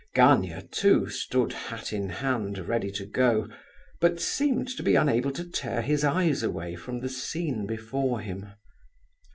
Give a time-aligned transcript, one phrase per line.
[0.15, 3.47] Gania, too stood hat in hand ready to go;
[3.99, 8.47] but seemed to be unable to tear his eyes away from the scene before him.